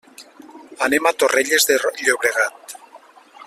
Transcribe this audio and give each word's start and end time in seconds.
Anem 0.85 1.09
a 1.09 1.11
Torrelles 1.23 1.69
de 1.73 1.77
Llobregat. 1.85 2.77